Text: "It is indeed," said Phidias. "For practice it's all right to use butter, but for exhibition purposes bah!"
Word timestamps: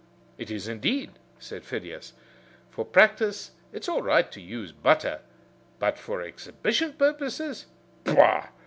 "It 0.39 0.49
is 0.49 0.67
indeed," 0.67 1.11
said 1.37 1.63
Phidias. 1.63 2.13
"For 2.71 2.83
practice 2.83 3.51
it's 3.71 3.87
all 3.87 4.01
right 4.01 4.31
to 4.31 4.41
use 4.41 4.71
butter, 4.71 5.19
but 5.77 5.99
for 5.99 6.23
exhibition 6.23 6.93
purposes 6.93 7.67
bah!" 8.03 8.47